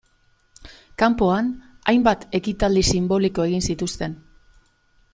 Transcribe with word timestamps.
Kanpoan, 1.01 1.51
hainbat 1.93 2.25
ekitaldi 2.41 2.85
sinboliko 2.95 3.49
egin 3.51 3.65
zituzten. 3.71 4.21